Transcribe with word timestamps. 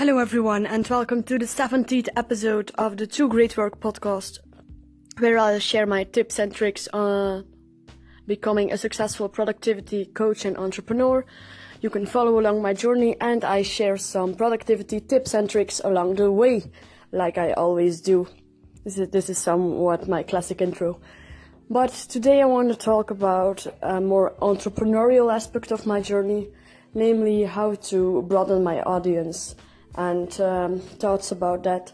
Hello, 0.00 0.16
everyone, 0.16 0.64
and 0.64 0.88
welcome 0.88 1.22
to 1.24 1.38
the 1.38 1.44
17th 1.44 2.08
episode 2.16 2.70
of 2.78 2.96
the 2.96 3.06
Two 3.06 3.28
Great 3.28 3.58
Work 3.58 3.80
podcast, 3.80 4.38
where 5.18 5.36
I'll 5.36 5.58
share 5.58 5.84
my 5.84 6.04
tips 6.04 6.38
and 6.38 6.54
tricks 6.54 6.88
on 6.94 7.44
becoming 8.26 8.72
a 8.72 8.78
successful 8.78 9.28
productivity 9.28 10.06
coach 10.06 10.46
and 10.46 10.56
entrepreneur. 10.56 11.26
You 11.82 11.90
can 11.90 12.06
follow 12.06 12.40
along 12.40 12.62
my 12.62 12.72
journey, 12.72 13.14
and 13.20 13.44
I 13.44 13.60
share 13.60 13.98
some 13.98 14.34
productivity 14.36 15.00
tips 15.00 15.34
and 15.34 15.50
tricks 15.50 15.82
along 15.84 16.14
the 16.14 16.32
way, 16.32 16.62
like 17.12 17.36
I 17.36 17.52
always 17.52 18.00
do. 18.00 18.26
This 18.84 18.96
is, 18.96 19.10
this 19.10 19.28
is 19.28 19.36
somewhat 19.36 20.08
my 20.08 20.22
classic 20.22 20.62
intro. 20.62 20.98
But 21.68 21.90
today 21.92 22.40
I 22.40 22.46
want 22.46 22.70
to 22.70 22.74
talk 22.74 23.10
about 23.10 23.66
a 23.82 24.00
more 24.00 24.32
entrepreneurial 24.40 25.30
aspect 25.30 25.70
of 25.70 25.84
my 25.84 26.00
journey, 26.00 26.48
namely 26.94 27.42
how 27.42 27.74
to 27.90 28.22
broaden 28.22 28.64
my 28.64 28.80
audience 28.80 29.56
and 29.96 30.40
um, 30.40 30.78
thoughts 30.78 31.32
about 31.32 31.62
that. 31.64 31.92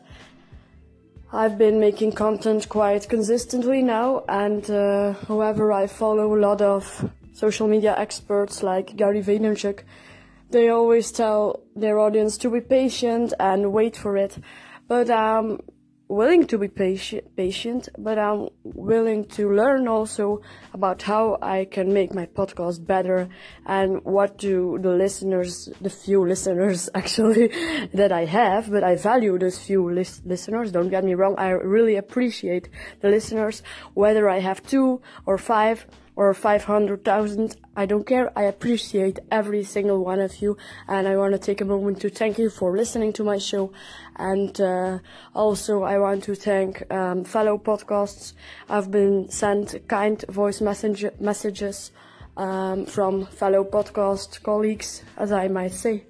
I've 1.33 1.59
been 1.59 1.80
making 1.80 2.12
content 2.12 2.69
quite 2.69 3.09
consistently 3.09 3.83
now, 3.83 4.25
and 4.29 4.69
uh, 4.70 5.12
however, 5.27 5.73
I 5.73 5.87
follow 5.87 6.34
a 6.34 6.41
lot 6.41 6.62
of 6.62 7.11
social 7.33 7.67
media 7.67 7.95
experts 7.98 8.62
like 8.62 8.97
Gary 8.97 9.23
Vaynerchuk. 9.23 9.80
They 10.51 10.69
always 10.69 11.11
tell 11.11 11.65
their 11.75 11.98
audience 11.98 12.39
to 12.39 12.51
be 12.51 12.61
patient 12.61 13.34
and 13.41 13.73
wait 13.73 13.97
for 13.97 14.17
it, 14.17 14.39
but 14.87 15.11
um, 15.11 15.61
willing 16.09 16.46
to 16.46 16.59
be 16.59 16.69
patient, 16.69 17.37
patient, 17.37 17.88
but 17.98 18.19
I'm 18.19 18.48
willing 18.62 19.24
to 19.37 19.51
learn 19.52 19.88
also 19.88 20.41
about 20.73 21.02
how 21.02 21.38
I 21.42 21.64
can 21.64 21.92
make 21.92 22.14
my 22.14 22.27
podcast 22.27 22.87
better 22.87 23.28
and 23.64 24.05
what 24.05 24.38
do 24.38 24.78
the 24.80 24.91
listeners, 24.91 25.69
the 25.80 25.91
few 25.91 26.27
listeners 26.27 26.88
actually 26.95 27.48
that 27.92 28.12
I 28.12 28.24
have, 28.24 28.70
but 28.70 28.84
I 28.84 28.97
value 28.97 29.38
those 29.38 29.59
few 29.59 29.91
lis- 29.91 30.23
listeners. 30.24 30.70
Don't 30.70 30.91
get 30.91 31.05
me 31.05 31.14
wrong. 31.14 31.34
I 31.38 31.50
really 31.50 31.97
appreciate 31.97 32.69
the 33.00 33.09
listeners, 33.09 33.62
whether 33.94 34.28
I 34.28 34.41
have 34.41 34.62
two 34.62 35.00
or 35.27 35.38
five 35.38 35.86
or 36.17 36.33
500,000. 36.33 37.56
I 37.77 37.84
don't 37.84 38.06
care. 38.06 38.33
I 38.36 38.45
appreciate 38.45 39.19
every 39.31 39.62
single 39.62 40.03
one 40.03 40.19
of 40.19 40.41
you. 40.41 40.56
And 40.89 41.06
I 41.06 41.17
want 41.17 41.34
to 41.34 41.39
take 41.39 41.61
a 41.61 41.64
moment 41.64 42.00
to 42.00 42.09
thank 42.09 42.39
you 42.39 42.48
for 42.48 42.75
listening 42.75 43.12
to 43.14 43.25
my 43.25 43.36
show. 43.36 43.70
And 44.17 44.59
uh, 44.59 44.98
also, 45.34 45.83
I 45.83 45.98
want 45.98 46.25
to 46.25 46.34
thank 46.34 46.91
um, 46.91 47.25
fellow 47.25 47.59
podcasts. 47.59 48.33
I've 48.69 48.91
been 48.91 49.28
sent 49.28 49.87
kind 49.89 50.25
voice 50.28 50.62
message- 50.62 51.20
messages 51.20 51.92
um, 52.39 52.87
from 52.87 53.27
fellow 53.27 53.64
podcast 53.64 54.42
colleagues, 54.42 55.03
as 55.19 55.33
I 55.33 55.48
might 55.48 55.72
say. 55.72 56.05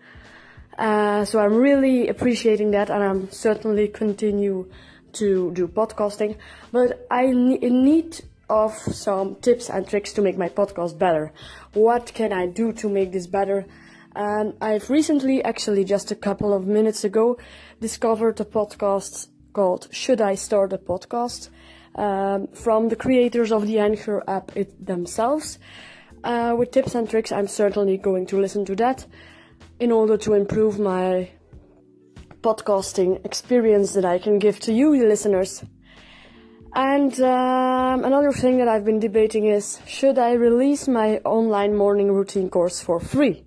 Uh, 0.78 1.24
so 1.24 1.40
I'm 1.40 1.54
really 1.54 2.08
appreciating 2.08 2.72
that, 2.72 2.90
and 2.90 3.02
I'm 3.02 3.30
certainly 3.32 3.88
continue 3.88 4.70
to 5.14 5.50
do 5.52 5.66
podcasting. 5.66 6.36
But 6.70 7.06
I 7.10 7.26
ne- 7.26 7.58
need 7.58 8.20
of 8.48 8.72
some 8.74 9.36
tips 9.36 9.68
and 9.68 9.88
tricks 9.88 10.12
to 10.14 10.22
make 10.22 10.38
my 10.38 10.48
podcast 10.48 10.98
better. 10.98 11.32
What 11.72 12.12
can 12.14 12.32
I 12.32 12.46
do 12.46 12.72
to 12.74 12.88
make 12.88 13.12
this 13.12 13.26
better? 13.26 13.66
And 14.14 14.54
I've 14.60 14.88
recently, 14.88 15.44
actually 15.44 15.84
just 15.84 16.10
a 16.10 16.16
couple 16.16 16.54
of 16.54 16.66
minutes 16.66 17.04
ago, 17.04 17.38
discovered 17.80 18.40
a 18.40 18.44
podcast 18.44 19.28
called 19.52 19.88
Should 19.90 20.20
I 20.20 20.36
Start 20.36 20.72
a 20.72 20.78
Podcast? 20.78 21.50
Um, 21.94 22.48
from 22.48 22.88
the 22.88 22.96
creators 22.96 23.52
of 23.52 23.66
the 23.66 23.78
Anchor 23.78 24.22
app 24.28 24.56
it 24.56 24.84
themselves. 24.84 25.58
Uh, 26.22 26.54
with 26.58 26.70
tips 26.70 26.94
and 26.94 27.08
tricks, 27.08 27.32
I'm 27.32 27.48
certainly 27.48 27.96
going 27.96 28.26
to 28.26 28.40
listen 28.40 28.64
to 28.66 28.76
that 28.76 29.06
in 29.78 29.92
order 29.92 30.16
to 30.18 30.34
improve 30.34 30.78
my 30.78 31.30
podcasting 32.40 33.24
experience 33.24 33.94
that 33.94 34.04
I 34.04 34.18
can 34.18 34.38
give 34.38 34.60
to 34.60 34.72
you, 34.72 34.98
the 34.98 35.06
listeners. 35.06 35.64
And 36.76 37.18
um, 37.22 38.04
another 38.04 38.32
thing 38.32 38.58
that 38.58 38.68
I've 38.68 38.84
been 38.84 39.00
debating 39.00 39.46
is 39.46 39.80
should 39.86 40.18
I 40.18 40.32
release 40.34 40.86
my 40.86 41.20
online 41.24 41.74
morning 41.74 42.12
routine 42.12 42.50
course 42.50 42.82
for 42.82 43.00
free? 43.00 43.46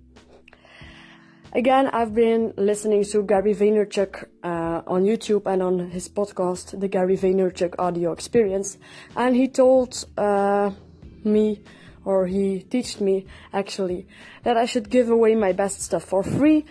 Again, 1.52 1.86
I've 1.92 2.12
been 2.12 2.52
listening 2.56 3.04
to 3.04 3.22
Gary 3.22 3.54
Vaynerchuk 3.54 4.24
uh, 4.42 4.82
on 4.84 5.04
YouTube 5.04 5.46
and 5.46 5.62
on 5.62 5.90
his 5.90 6.08
podcast, 6.08 6.80
The 6.80 6.88
Gary 6.88 7.16
Vaynerchuk 7.16 7.76
Audio 7.78 8.10
Experience, 8.10 8.78
and 9.14 9.36
he 9.36 9.46
told 9.46 10.06
uh, 10.18 10.72
me, 11.22 11.62
or 12.04 12.26
he 12.26 12.62
taught 12.64 13.00
me 13.00 13.26
actually, 13.52 14.08
that 14.42 14.56
I 14.56 14.66
should 14.66 14.90
give 14.90 15.08
away 15.08 15.36
my 15.36 15.52
best 15.52 15.82
stuff 15.82 16.02
for 16.02 16.24
free 16.24 16.64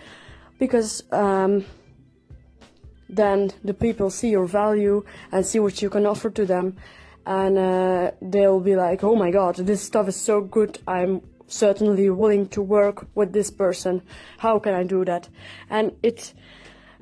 because 0.58 1.04
um, 1.10 1.64
then 3.10 3.50
the 3.64 3.74
people 3.74 4.10
see 4.10 4.30
your 4.30 4.46
value 4.46 5.04
and 5.32 5.44
see 5.44 5.58
what 5.58 5.82
you 5.82 5.90
can 5.90 6.06
offer 6.06 6.30
to 6.30 6.46
them. 6.46 6.76
And 7.26 7.58
uh, 7.58 8.10
they'll 8.22 8.60
be 8.60 8.76
like 8.76 9.04
oh 9.04 9.14
my 9.14 9.30
god 9.30 9.56
this 9.56 9.82
stuff 9.82 10.08
is 10.08 10.16
so 10.16 10.40
good. 10.40 10.78
I'm 10.86 11.22
certainly 11.46 12.08
willing 12.08 12.48
to 12.48 12.62
work 12.62 13.06
with 13.14 13.32
this 13.32 13.50
person. 13.50 14.02
How 14.38 14.58
can 14.58 14.74
i 14.74 14.84
do 14.84 15.04
that? 15.04 15.28
And 15.68 15.92
it 16.02 16.32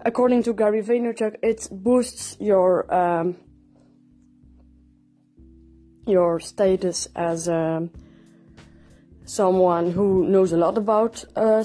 according 0.05 0.43
to 0.45 0.55
gary 0.55 0.81
vaynerchuk 0.81 1.35
it 1.43 1.69
boosts 1.73 2.37
your 2.39 2.93
um, 2.95 3.37
your 6.07 6.41
status 6.41 7.09
as 7.15 7.49
um, 7.49 7.91
someone 9.25 9.91
who 9.91 10.27
knows 10.27 10.53
a 10.53 10.57
lot 10.57 10.79
about 10.79 11.25
a, 11.37 11.65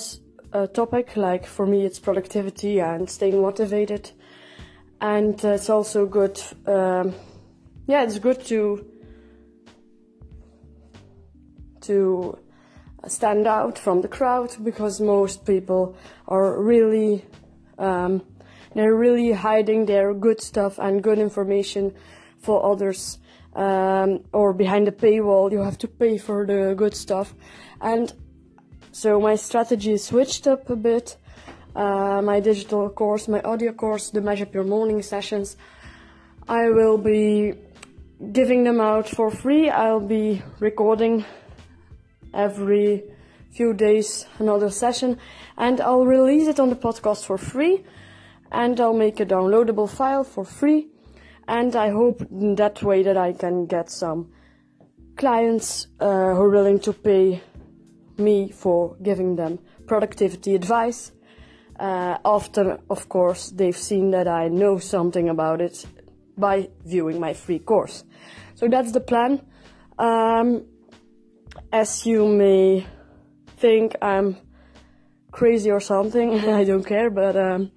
a 0.53 0.67
topic 0.67 1.17
like 1.17 1.45
for 1.45 1.65
me 1.65 1.85
it's 1.85 1.99
productivity 1.99 2.79
and 2.79 3.09
staying 3.09 3.41
motivated 3.41 4.11
and 5.03 5.43
uh, 5.43 5.49
it's 5.49 5.69
also 5.69 6.05
good. 6.05 6.41
Um, 6.65 7.13
yeah, 7.87 8.03
it's 8.03 8.19
good 8.19 8.43
to 8.45 8.89
to 11.81 12.39
stand 13.07 13.45
out 13.45 13.77
from 13.77 14.01
the 14.01 14.07
crowd 14.07 14.55
because 14.63 15.01
most 15.01 15.45
people 15.45 15.97
are 16.29 16.57
really 16.57 17.25
um, 17.77 18.21
they're 18.73 18.95
really 18.95 19.33
hiding 19.33 19.85
their 19.85 20.13
good 20.13 20.39
stuff 20.39 20.79
and 20.79 21.03
good 21.03 21.19
information 21.19 21.93
for 22.39 22.65
others. 22.65 23.19
Um, 23.55 24.23
or 24.31 24.51
behind 24.51 24.87
the 24.87 24.91
paywall, 24.91 25.51
you 25.51 25.59
have 25.59 25.77
to 25.79 25.87
pay 25.87 26.17
for 26.17 26.43
the 26.47 26.73
good 26.75 26.95
stuff, 26.95 27.35
and 27.81 28.11
so 28.93 29.19
my 29.19 29.35
strategy 29.35 29.97
switched 29.97 30.47
up 30.47 30.69
a 30.69 30.77
bit 30.77 31.17
uh, 31.75 32.21
my 32.21 32.39
digital 32.39 32.89
course, 32.89 33.27
my 33.27 33.41
audio 33.41 33.71
course, 33.71 34.11
the 34.11 34.21
Measure 34.21 34.47
Your 34.53 34.63
Morning 34.63 35.01
sessions. 35.01 35.57
I 36.47 36.69
will 36.69 36.97
be 36.97 37.53
giving 38.31 38.63
them 38.63 38.79
out 38.79 39.09
for 39.09 39.31
free. 39.31 39.69
I'll 39.69 39.99
be 39.99 40.43
recording 40.59 41.25
every 42.33 43.03
few 43.51 43.73
days 43.73 44.25
another 44.39 44.69
session 44.69 45.17
and 45.57 45.79
I'll 45.81 46.05
release 46.05 46.47
it 46.47 46.59
on 46.59 46.69
the 46.69 46.75
podcast 46.75 47.25
for 47.25 47.37
free 47.37 47.83
and 48.51 48.79
I'll 48.79 48.93
make 48.93 49.19
a 49.19 49.25
downloadable 49.25 49.89
file 49.89 50.23
for 50.23 50.43
free 50.43 50.87
and 51.47 51.75
I 51.75 51.89
hope 51.89 52.23
that 52.31 52.81
way 52.81 53.03
that 53.03 53.17
I 53.17 53.33
can 53.33 53.67
get 53.67 53.91
some 53.91 54.31
clients 55.17 55.87
uh, 55.99 56.33
who 56.33 56.41
are 56.41 56.49
willing 56.49 56.79
to 56.79 56.93
pay 56.93 57.41
me 58.17 58.51
for 58.51 58.95
giving 59.01 59.35
them 59.35 59.59
productivity 59.87 60.55
advice 60.55 61.11
uh, 61.79 62.17
after, 62.23 62.79
of 62.89 63.09
course, 63.09 63.49
they've 63.49 63.77
seen 63.77 64.11
that 64.11 64.27
I 64.27 64.47
know 64.47 64.77
something 64.77 65.29
about 65.29 65.61
it 65.61 65.85
by 66.37 66.69
viewing 66.85 67.19
my 67.19 67.33
free 67.33 67.59
course. 67.59 68.03
So 68.55 68.67
that's 68.67 68.91
the 68.91 68.99
plan. 68.99 69.41
Um, 69.97 70.65
as 71.71 72.05
you 72.05 72.27
may 72.27 72.85
think 73.57 73.95
I'm 74.01 74.37
crazy 75.31 75.71
or 75.71 75.79
something, 75.79 76.39
I 76.49 76.63
don't 76.63 76.85
care, 76.85 77.09
but 77.09 77.35
um, 77.35 77.71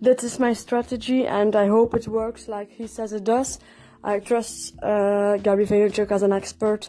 that 0.00 0.22
is 0.22 0.38
my 0.38 0.52
strategy 0.52 1.26
and 1.26 1.54
I 1.56 1.66
hope 1.66 1.94
it 1.94 2.08
works 2.08 2.48
like 2.48 2.70
he 2.70 2.86
says 2.86 3.12
it 3.12 3.24
does. 3.24 3.58
I 4.04 4.18
trust 4.18 4.74
uh, 4.82 5.36
Gary 5.36 5.66
Vaynerchuk 5.66 6.10
as 6.10 6.22
an 6.22 6.32
expert 6.32 6.88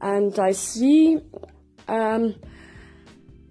and 0.00 0.38
I 0.38 0.52
see 0.52 1.18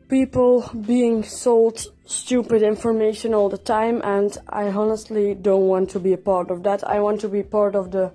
people 0.10 0.70
being 0.88 1.24
sold 1.24 1.86
stupid 2.06 2.64
information 2.64 3.34
all 3.34 3.50
the 3.50 3.58
time 3.58 4.02
and 4.04 4.38
I 4.50 4.64
honestly 4.70 5.36
don't 5.36 5.68
want 5.68 5.92
to 5.92 6.00
be 6.00 6.14
a 6.14 6.18
part 6.18 6.50
of 6.50 6.64
that. 6.64 6.84
I 6.88 7.00
want 7.00 7.22
to 7.22 7.30
be 7.30 7.44
part 7.44 7.76
of 7.76 7.92
the 7.92 8.12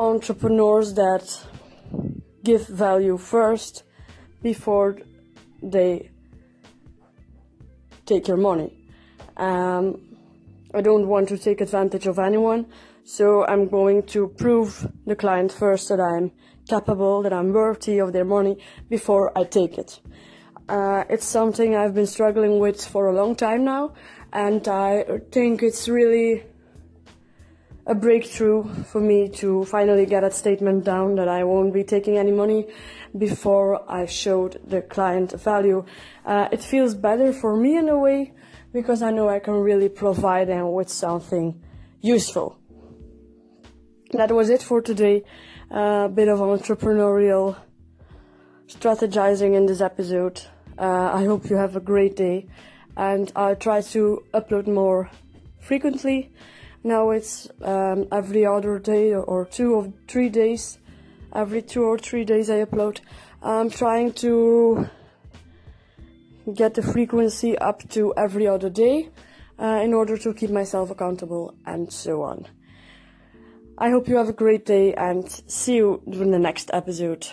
entrepreneurs 0.00 0.94
that 0.94 1.46
give 2.42 2.66
value 2.66 3.16
first 3.16 3.84
before 4.42 4.98
they 5.62 6.10
take 8.06 8.26
your 8.26 8.36
money. 8.36 8.72
Um, 9.36 10.00
I 10.74 10.80
don't 10.80 11.06
want 11.06 11.28
to 11.28 11.38
take 11.38 11.60
advantage 11.60 12.06
of 12.06 12.18
anyone, 12.18 12.66
so 13.04 13.44
I'm 13.46 13.68
going 13.68 14.02
to 14.14 14.28
prove 14.28 14.86
the 15.06 15.16
client 15.16 15.52
first 15.52 15.88
that 15.88 16.00
I'm 16.00 16.32
capable, 16.68 17.22
that 17.22 17.32
I'm 17.32 17.52
worthy 17.52 17.98
of 17.98 18.12
their 18.12 18.24
money 18.24 18.58
before 18.88 19.36
I 19.36 19.44
take 19.44 19.78
it. 19.78 20.00
Uh, 20.68 21.04
it's 21.08 21.24
something 21.24 21.74
I've 21.74 21.94
been 21.94 22.06
struggling 22.06 22.58
with 22.58 22.84
for 22.84 23.08
a 23.08 23.14
long 23.14 23.34
time 23.34 23.64
now, 23.64 23.94
and 24.32 24.66
I 24.68 25.20
think 25.32 25.62
it's 25.62 25.88
really 25.88 26.44
a 27.86 27.94
breakthrough 27.94 28.64
for 28.84 29.00
me 29.00 29.30
to 29.30 29.64
finally 29.64 30.04
get 30.04 30.20
that 30.20 30.34
statement 30.34 30.84
down 30.84 31.14
that 31.14 31.26
I 31.26 31.42
won't 31.44 31.72
be 31.72 31.84
taking 31.84 32.18
any 32.18 32.32
money 32.32 32.66
before 33.16 33.90
I 33.90 34.04
showed 34.04 34.60
the 34.66 34.82
client 34.82 35.32
value. 35.32 35.86
Uh, 36.26 36.48
it 36.52 36.62
feels 36.62 36.94
better 36.94 37.32
for 37.32 37.56
me 37.56 37.78
in 37.78 37.88
a 37.88 37.98
way 37.98 38.34
because 38.74 39.00
I 39.00 39.10
know 39.10 39.30
I 39.30 39.38
can 39.38 39.54
really 39.54 39.88
provide 39.88 40.48
them 40.48 40.72
with 40.72 40.90
something 40.90 41.62
useful. 42.02 42.58
That 44.12 44.32
was 44.32 44.50
it 44.50 44.62
for 44.62 44.82
today. 44.82 45.24
A 45.70 46.08
bit 46.08 46.28
of 46.28 46.38
entrepreneurial 46.38 47.54
strategizing 48.68 49.54
in 49.54 49.66
this 49.66 49.82
episode. 49.82 50.40
Uh, 50.78 51.10
I 51.12 51.24
hope 51.24 51.50
you 51.50 51.56
have 51.56 51.76
a 51.76 51.80
great 51.80 52.16
day 52.16 52.46
and 52.96 53.30
I'll 53.36 53.54
try 53.54 53.82
to 53.82 54.24
upload 54.32 54.66
more 54.66 55.10
frequently. 55.60 56.32
Now 56.82 57.10
it's 57.10 57.48
um, 57.60 58.08
every 58.10 58.46
other 58.46 58.78
day 58.78 59.12
or 59.12 59.44
two 59.44 59.74
or 59.74 59.92
three 60.06 60.30
days. 60.30 60.78
Every 61.34 61.60
two 61.60 61.82
or 61.82 61.98
three 61.98 62.24
days 62.24 62.48
I 62.48 62.64
upload. 62.64 63.00
I'm 63.42 63.68
trying 63.68 64.14
to 64.24 64.88
get 66.54 66.74
the 66.74 66.82
frequency 66.82 67.58
up 67.58 67.86
to 67.90 68.14
every 68.16 68.46
other 68.46 68.70
day 68.70 69.10
uh, 69.60 69.80
in 69.84 69.92
order 69.92 70.16
to 70.16 70.32
keep 70.32 70.48
myself 70.48 70.90
accountable 70.90 71.54
and 71.66 71.92
so 71.92 72.22
on. 72.22 72.46
I 73.80 73.90
hope 73.90 74.08
you 74.08 74.16
have 74.16 74.28
a 74.28 74.32
great 74.32 74.66
day 74.66 74.92
and 74.94 75.30
see 75.46 75.76
you 75.76 76.02
in 76.04 76.32
the 76.32 76.38
next 76.40 76.68
episode. 76.72 77.28